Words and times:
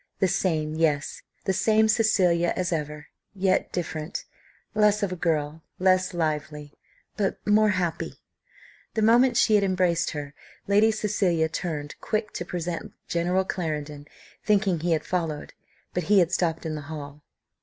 The 0.17 0.27
same, 0.27 0.73
yes, 0.73 1.21
the 1.45 1.53
same 1.53 1.87
Cecilia 1.87 2.53
as 2.55 2.73
ever; 2.73 3.05
yet 3.35 3.71
different: 3.71 4.25
less 4.73 5.03
of 5.03 5.11
a 5.11 5.15
girl, 5.15 5.61
less 5.77 6.11
lively, 6.15 6.73
but 7.17 7.37
more 7.45 7.69
happy. 7.69 8.15
The 8.95 9.03
moment 9.03 9.37
she 9.37 9.53
had 9.53 9.63
embraced 9.63 10.09
her, 10.09 10.33
Lady 10.67 10.89
Cecilia 10.89 11.47
turned 11.49 11.93
quick 12.01 12.33
to 12.33 12.43
present 12.43 12.93
General 13.07 13.45
Clarendon, 13.45 14.07
thinking 14.43 14.79
he 14.79 14.93
had 14.93 15.05
followed, 15.05 15.53
but 15.93 16.05
he 16.05 16.17
had 16.17 16.31
stopped 16.31 16.65
in 16.65 16.73
the 16.73 16.81
hall. 16.89 17.21